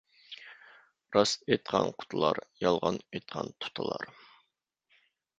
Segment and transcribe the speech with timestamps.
[1.17, 4.07] راست ئېيتقان قۇتۇلار، يالغان ئېيتقان تۇتۇلار.